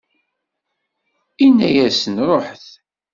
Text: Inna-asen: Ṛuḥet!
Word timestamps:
Inna-asen: 1.45 2.15
Ṛuḥet! 2.27 2.65